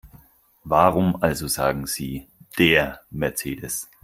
[0.63, 2.25] Warum also sagen Sie
[2.57, 3.87] DER Mercedes?